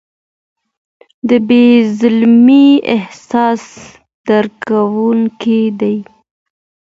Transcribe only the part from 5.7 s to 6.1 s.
دی.